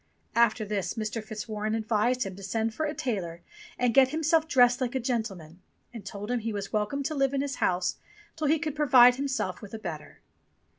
[0.33, 1.23] After this Mr.
[1.23, 3.43] Fitzwarren advised him to send for a tailor
[3.77, 5.61] and get himself dressed like a gentleman,
[5.93, 7.97] and told him he was welcome to live in his house
[8.35, 10.19] till he could provide himself with a better.